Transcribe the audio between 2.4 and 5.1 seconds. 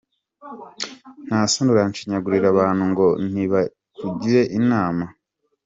abantu ngo “nibakugire inama”!